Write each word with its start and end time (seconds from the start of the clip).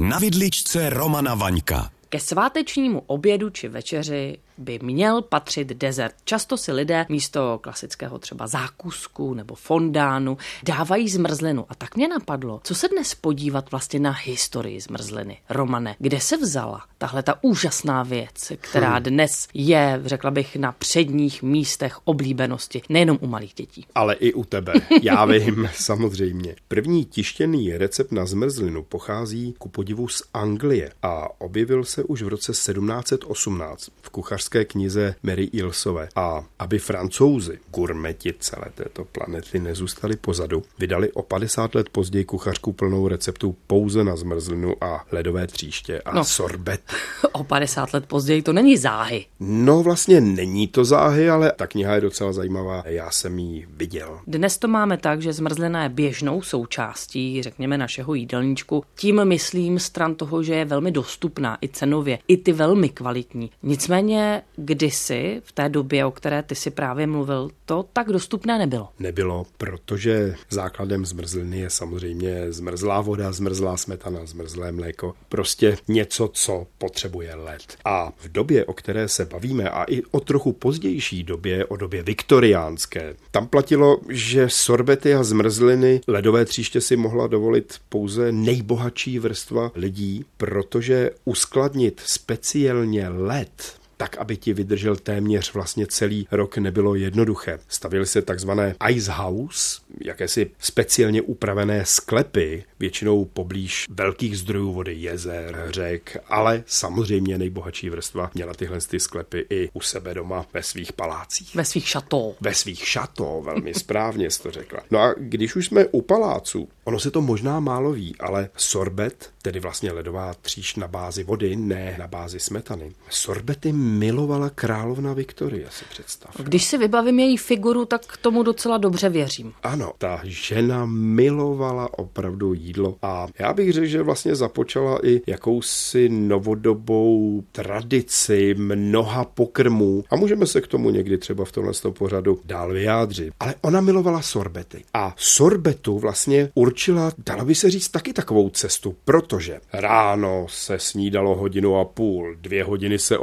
Na 0.00 0.18
vidličce 0.18 0.90
Romana 0.90 1.34
Vaňka. 1.34 1.90
Ke 2.08 2.20
svátečnímu 2.20 3.02
obědu 3.06 3.50
či 3.50 3.68
večeři 3.68 4.38
by 4.58 4.78
měl 4.82 5.22
patřit 5.22 5.68
dezert. 5.68 6.14
Často 6.24 6.56
si 6.56 6.72
lidé 6.72 7.06
místo 7.08 7.58
klasického 7.62 8.18
třeba 8.18 8.46
zákusku 8.46 9.34
nebo 9.34 9.54
fondánu 9.54 10.38
dávají 10.62 11.08
zmrzlinu. 11.08 11.66
A 11.68 11.74
tak 11.74 11.96
mě 11.96 12.08
napadlo, 12.08 12.60
co 12.64 12.74
se 12.74 12.88
dnes 12.88 13.14
podívat 13.14 13.70
vlastně 13.70 14.00
na 14.00 14.10
historii 14.10 14.80
zmrzliny. 14.80 15.38
Romane, 15.50 15.96
kde 15.98 16.20
se 16.20 16.36
vzala 16.36 16.84
tahle 16.98 17.22
ta 17.22 17.38
úžasná 17.42 18.02
věc, 18.02 18.52
která 18.60 18.94
hmm. 18.94 19.02
dnes 19.02 19.48
je, 19.54 20.00
řekla 20.04 20.30
bych, 20.30 20.56
na 20.56 20.72
předních 20.72 21.42
místech 21.42 21.98
oblíbenosti, 22.04 22.82
nejenom 22.88 23.18
u 23.20 23.26
malých 23.26 23.54
dětí. 23.54 23.86
Ale 23.94 24.14
i 24.14 24.32
u 24.32 24.44
tebe. 24.44 24.72
Já 25.02 25.24
vím, 25.24 25.68
samozřejmě. 25.74 26.56
První 26.68 27.04
tištěný 27.04 27.76
recept 27.76 28.12
na 28.12 28.26
zmrzlinu 28.26 28.82
pochází 28.82 29.54
ku 29.58 29.68
podivu 29.68 30.08
z 30.08 30.22
Anglie 30.34 30.92
a 31.02 31.40
objevil 31.40 31.84
se 31.84 32.02
už 32.02 32.22
v 32.22 32.28
roce 32.28 32.52
1718 32.52 33.90
v 34.02 34.10
kuchařské 34.10 34.47
kuchařské 34.48 34.64
knize 34.64 35.14
Mary 35.22 35.44
Ilsové. 35.44 36.08
A 36.16 36.44
aby 36.58 36.78
francouzi, 36.78 37.58
gurmeti 37.70 38.34
celé 38.38 38.66
této 38.74 39.04
planety, 39.04 39.58
nezůstali 39.58 40.16
pozadu, 40.16 40.62
vydali 40.78 41.12
o 41.12 41.22
50 41.22 41.74
let 41.74 41.88
později 41.88 42.24
kuchařku 42.24 42.72
plnou 42.72 43.08
receptů 43.08 43.56
pouze 43.66 44.04
na 44.04 44.16
zmrzlinu 44.16 44.74
a 44.84 45.04
ledové 45.12 45.46
tříště 45.46 46.00
a 46.00 46.14
no, 46.14 46.24
sorbet. 46.24 46.80
O 47.32 47.44
50 47.44 47.94
let 47.94 48.06
později 48.06 48.42
to 48.42 48.52
není 48.52 48.76
záhy. 48.76 49.26
No 49.40 49.82
vlastně 49.82 50.20
není 50.20 50.68
to 50.68 50.84
záhy, 50.84 51.30
ale 51.30 51.52
ta 51.56 51.66
kniha 51.66 51.94
je 51.94 52.00
docela 52.00 52.32
zajímavá. 52.32 52.82
Já 52.86 53.10
jsem 53.10 53.38
ji 53.38 53.66
viděl. 53.70 54.20
Dnes 54.26 54.58
to 54.58 54.68
máme 54.68 54.96
tak, 54.96 55.22
že 55.22 55.32
zmrzlina 55.32 55.82
je 55.82 55.88
běžnou 55.88 56.42
součástí, 56.42 57.42
řekněme, 57.42 57.78
našeho 57.78 58.14
jídelníčku. 58.14 58.84
Tím 58.94 59.24
myslím 59.24 59.78
stran 59.78 60.14
toho, 60.14 60.42
že 60.42 60.54
je 60.54 60.64
velmi 60.64 60.90
dostupná 60.90 61.58
i 61.62 61.68
cenově, 61.68 62.18
i 62.28 62.36
ty 62.36 62.52
velmi 62.52 62.88
kvalitní. 62.88 63.50
Nicméně 63.62 64.37
kdysi, 64.56 65.42
v 65.44 65.52
té 65.52 65.68
době, 65.68 66.04
o 66.04 66.10
které 66.10 66.42
ty 66.42 66.54
si 66.54 66.70
právě 66.70 67.06
mluvil, 67.06 67.50
to 67.64 67.84
tak 67.92 68.08
dostupné 68.08 68.58
nebylo. 68.58 68.88
Nebylo, 68.98 69.46
protože 69.58 70.34
základem 70.50 71.06
zmrzliny 71.06 71.58
je 71.58 71.70
samozřejmě 71.70 72.52
zmrzlá 72.52 73.00
voda, 73.00 73.32
zmrzlá 73.32 73.76
smetana, 73.76 74.26
zmrzlé 74.26 74.72
mléko. 74.72 75.14
Prostě 75.28 75.76
něco, 75.88 76.30
co 76.32 76.66
potřebuje 76.78 77.34
led. 77.34 77.76
A 77.84 78.12
v 78.16 78.28
době, 78.28 78.64
o 78.64 78.72
které 78.72 79.08
se 79.08 79.24
bavíme, 79.24 79.70
a 79.70 79.84
i 79.84 80.02
o 80.10 80.20
trochu 80.20 80.52
pozdější 80.52 81.22
době, 81.24 81.64
o 81.64 81.76
době 81.76 82.02
viktoriánské, 82.02 83.16
tam 83.30 83.46
platilo, 83.46 83.98
že 84.08 84.48
sorbety 84.48 85.14
a 85.14 85.24
zmrzliny 85.24 86.00
ledové 86.06 86.44
tříště 86.44 86.80
si 86.80 86.96
mohla 86.96 87.26
dovolit 87.26 87.74
pouze 87.88 88.32
nejbohatší 88.32 89.18
vrstva 89.18 89.72
lidí, 89.74 90.24
protože 90.36 91.10
uskladnit 91.24 92.00
speciálně 92.04 93.08
led 93.08 93.77
tak, 93.98 94.16
aby 94.16 94.36
ti 94.36 94.52
vydržel 94.52 94.96
téměř 94.96 95.54
vlastně 95.54 95.86
celý 95.86 96.28
rok, 96.30 96.58
nebylo 96.58 96.94
jednoduché. 96.94 97.58
Stavili 97.68 98.06
se 98.06 98.22
takzvané 98.22 98.74
ice 98.90 99.12
house, 99.12 99.80
jakési 100.00 100.50
speciálně 100.58 101.22
upravené 101.22 101.84
sklepy, 101.84 102.64
většinou 102.80 103.24
poblíž 103.24 103.86
velkých 103.90 104.38
zdrojů 104.38 104.72
vody, 104.72 104.94
jezer, 104.94 105.66
řek, 105.70 106.16
ale 106.28 106.62
samozřejmě 106.66 107.38
nejbohatší 107.38 107.90
vrstva 107.90 108.30
měla 108.34 108.54
tyhle 108.54 108.80
ty 108.80 109.00
sklepy 109.00 109.46
i 109.50 109.68
u 109.72 109.80
sebe 109.80 110.14
doma 110.14 110.46
ve 110.54 110.62
svých 110.62 110.92
palácích. 110.92 111.54
Ve 111.54 111.64
svých 111.64 111.88
šató. 111.88 112.34
Ve 112.40 112.54
svých 112.54 112.88
šató, 112.88 113.42
velmi 113.44 113.74
správně 113.74 114.30
jsi 114.30 114.42
to 114.42 114.50
řekla. 114.50 114.80
No 114.90 114.98
a 114.98 115.14
když 115.18 115.56
už 115.56 115.66
jsme 115.66 115.86
u 115.86 116.02
paláců, 116.02 116.68
ono 116.84 117.00
se 117.00 117.10
to 117.10 117.20
možná 117.20 117.60
málo 117.60 117.92
ví, 117.92 118.16
ale 118.20 118.48
sorbet, 118.56 119.30
tedy 119.42 119.60
vlastně 119.60 119.92
ledová 119.92 120.34
tříš 120.34 120.76
na 120.76 120.88
bázi 120.88 121.24
vody, 121.24 121.56
ne 121.56 121.96
na 121.98 122.06
bázi 122.06 122.40
smetany. 122.40 122.92
Sorbety 123.10 123.72
milovala 123.88 124.50
královna 124.50 125.12
Viktorie, 125.12 125.66
si 125.70 125.84
představ. 125.90 126.36
Když 126.42 126.64
si 126.64 126.78
vybavím 126.78 127.18
její 127.18 127.36
figuru, 127.36 127.84
tak 127.84 128.16
tomu 128.16 128.42
docela 128.42 128.78
dobře 128.78 129.08
věřím. 129.08 129.52
Ano, 129.62 129.92
ta 129.98 130.20
žena 130.24 130.86
milovala 130.86 131.98
opravdu 131.98 132.54
jídlo 132.54 132.96
a 133.02 133.26
já 133.38 133.52
bych 133.52 133.72
řekl, 133.72 133.86
že 133.86 134.02
vlastně 134.02 134.34
započala 134.34 135.06
i 135.06 135.20
jakousi 135.26 136.08
novodobou 136.08 137.44
tradici 137.52 138.54
mnoha 138.58 139.24
pokrmů 139.24 140.04
a 140.10 140.16
můžeme 140.16 140.46
se 140.46 140.60
k 140.60 140.66
tomu 140.66 140.90
někdy 140.90 141.18
třeba 141.18 141.44
v 141.44 141.52
tomhle 141.52 141.72
pořadu 141.90 142.40
dál 142.44 142.72
vyjádřit. 142.72 143.32
Ale 143.40 143.54
ona 143.60 143.80
milovala 143.80 144.22
sorbety 144.22 144.84
a 144.94 145.14
sorbetu 145.16 145.98
vlastně 145.98 146.50
určila, 146.54 147.12
dalo 147.18 147.44
by 147.44 147.54
se 147.54 147.70
říct, 147.70 147.88
taky 147.88 148.12
takovou 148.12 148.48
cestu, 148.48 148.96
protože 149.04 149.60
ráno 149.72 150.46
se 150.48 150.78
snídalo 150.78 151.36
hodinu 151.36 151.76
a 151.76 151.84
půl, 151.84 152.36
dvě 152.40 152.64
hodiny 152.64 152.98
se 152.98 153.18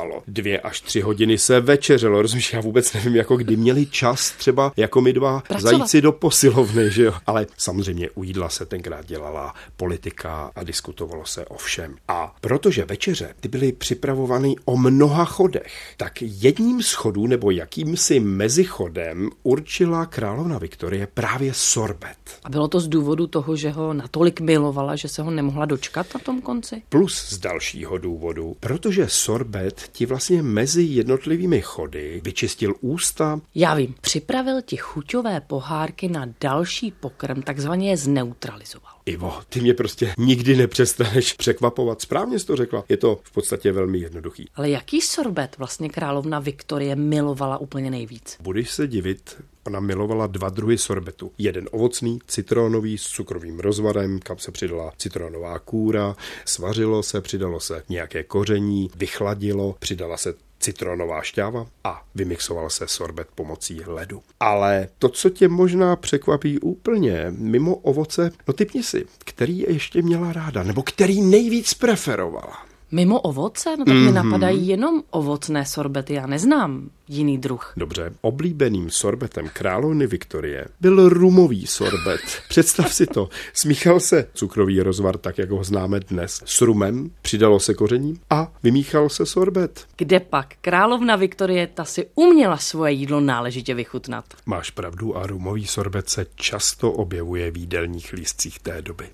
obědvalo, 0.00 0.22
dvě 0.26 0.60
až 0.60 0.80
tři 0.80 1.00
hodiny 1.00 1.38
se 1.38 1.60
večeřelo. 1.60 2.22
Rozumíš, 2.22 2.52
já 2.52 2.60
vůbec 2.60 2.92
nevím, 2.92 3.16
jako 3.16 3.36
kdy 3.36 3.56
měli 3.56 3.86
čas 3.86 4.30
třeba 4.30 4.72
jako 4.76 5.00
my 5.00 5.12
dva 5.12 5.40
Pracovat. 5.40 5.70
zajít 5.70 5.88
si 5.88 6.00
do 6.00 6.12
posilovny, 6.12 6.90
že 6.90 7.04
jo. 7.04 7.12
Ale 7.26 7.46
samozřejmě 7.56 8.10
u 8.10 8.24
jídla 8.24 8.48
se 8.48 8.66
tenkrát 8.66 9.06
dělala 9.06 9.54
politika 9.76 10.50
a 10.56 10.64
diskutovalo 10.64 11.26
se 11.26 11.46
o 11.46 11.56
všem. 11.56 11.96
A 12.08 12.34
protože 12.40 12.84
večeře 12.84 13.34
ty 13.40 13.48
byly 13.48 13.72
připravovány 13.72 14.54
o 14.64 14.76
mnoha 14.76 15.24
chodech, 15.24 15.94
tak 15.96 16.22
jedním 16.22 16.82
z 16.82 16.92
chodů 16.92 17.26
nebo 17.26 17.50
jakýmsi 17.50 18.20
mezichodem 18.20 19.30
určila 19.42 20.06
královna 20.06 20.58
Viktorie 20.58 21.06
právě 21.14 21.54
sorbet. 21.54 22.16
A 22.44 22.50
bylo 22.50 22.68
to 22.68 22.80
z 22.80 22.88
důvodu 22.88 23.26
toho, 23.26 23.56
že 23.56 23.70
ho 23.70 23.92
natolik 23.92 24.40
milovala, 24.40 24.96
že 24.96 25.08
se 25.08 25.22
ho 25.22 25.30
nemohla 25.30 25.64
dočkat 25.64 26.06
na 26.14 26.20
tom 26.20 26.40
konci? 26.42 26.82
Plus 26.88 27.28
z 27.28 27.38
dalšího 27.38 27.98
důvodu, 27.98 28.56
protože 28.60 29.08
sorbet 29.08 29.89
ti 29.92 30.06
vlastně 30.06 30.42
mezi 30.42 30.82
jednotlivými 30.82 31.60
chody 31.60 32.20
vyčistil 32.24 32.74
ústa. 32.80 33.40
Já 33.54 33.74
vím, 33.74 33.94
připravil 34.00 34.62
ti 34.62 34.76
chuťové 34.76 35.40
pohárky 35.40 36.08
na 36.08 36.26
další 36.40 36.90
pokrm, 36.90 37.42
takzvaně 37.42 37.90
je 37.90 37.96
zneutralizoval. 37.96 38.92
Ivo, 39.06 39.40
ty 39.48 39.60
mě 39.60 39.74
prostě 39.74 40.14
nikdy 40.18 40.56
nepřestaneš 40.56 41.32
překvapovat. 41.32 42.00
Správně 42.00 42.38
jsi 42.38 42.46
to 42.46 42.56
řekla. 42.56 42.84
Je 42.88 42.96
to 42.96 43.20
v 43.22 43.32
podstatě 43.32 43.72
velmi 43.72 43.98
jednoduchý. 43.98 44.48
Ale 44.54 44.70
jaký 44.70 45.00
sorbet 45.00 45.58
vlastně 45.58 45.88
královna 45.88 46.38
Viktorie 46.38 46.96
milovala 46.96 47.58
úplně 47.58 47.90
nejvíc? 47.90 48.36
Budeš 48.40 48.70
se 48.70 48.88
divit, 48.88 49.36
Ona 49.66 49.80
milovala 49.80 50.26
dva 50.26 50.48
druhy 50.48 50.78
sorbetu. 50.78 51.32
Jeden 51.38 51.68
ovocný, 51.70 52.18
citronový 52.26 52.98
s 52.98 53.02
cukrovým 53.02 53.60
rozvarem, 53.60 54.20
kam 54.20 54.38
se 54.38 54.52
přidala 54.52 54.92
citronová 54.98 55.58
kůra, 55.58 56.16
svařilo 56.44 57.02
se, 57.02 57.20
přidalo 57.20 57.60
se 57.60 57.82
nějaké 57.88 58.24
koření, 58.24 58.90
vychladilo, 58.96 59.76
přidala 59.78 60.16
se 60.16 60.34
citronová 60.60 61.22
šťáva 61.22 61.66
a 61.84 62.04
vymixoval 62.14 62.70
se 62.70 62.88
sorbet 62.88 63.28
pomocí 63.34 63.80
ledu. 63.86 64.22
Ale 64.40 64.88
to, 64.98 65.08
co 65.08 65.30
tě 65.30 65.48
možná 65.48 65.96
překvapí 65.96 66.58
úplně, 66.58 67.26
mimo 67.30 67.76
ovoce, 67.76 68.30
no 68.48 68.54
typni 68.54 68.82
si, 68.82 69.04
který 69.18 69.58
ještě 69.58 70.02
měla 70.02 70.32
ráda, 70.32 70.62
nebo 70.62 70.82
který 70.82 71.20
nejvíc 71.20 71.74
preferovala. 71.74 72.69
Mimo 72.92 73.20
ovoce? 73.20 73.76
No 73.76 73.84
tak 73.84 73.94
mm-hmm. 73.94 74.00
mi 74.00 74.12
mhm. 74.12 74.14
napadají 74.14 74.68
jenom 74.68 75.02
ovocné 75.10 75.66
sorbety, 75.66 76.14
já 76.14 76.26
neznám 76.26 76.90
jiný 77.08 77.38
druh. 77.38 77.72
Dobře, 77.76 78.12
oblíbeným 78.20 78.90
sorbetem 78.90 79.50
královny 79.52 80.06
Viktorie 80.06 80.66
byl 80.80 81.08
rumový 81.08 81.66
sorbet. 81.66 82.20
Představ 82.48 82.94
si 82.94 83.06
to. 83.06 83.28
Smíchal 83.52 84.00
se 84.00 84.28
cukrový 84.34 84.80
rozvar, 84.80 85.18
tak 85.18 85.38
jak 85.38 85.50
ho 85.50 85.64
známe 85.64 86.00
dnes, 86.00 86.42
s 86.44 86.60
rumem, 86.60 87.10
přidalo 87.22 87.60
se 87.60 87.74
koření 87.74 88.20
a 88.30 88.52
vymíchal 88.62 89.08
se 89.08 89.26
sorbet. 89.26 89.86
Kde 89.96 90.20
pak? 90.20 90.54
Královna 90.60 91.16
Viktorie 91.16 91.66
ta 91.66 91.84
si 91.84 92.06
uměla 92.14 92.56
svoje 92.56 92.92
jídlo 92.92 93.20
náležitě 93.20 93.74
vychutnat. 93.74 94.24
Máš 94.46 94.70
pravdu 94.70 95.16
a 95.16 95.26
rumový 95.26 95.66
sorbet 95.66 96.10
se 96.10 96.26
často 96.34 96.92
objevuje 96.92 97.50
v 97.50 97.56
jídelních 97.56 98.12
lístcích 98.12 98.58
té 98.58 98.82
doby. 98.82 99.08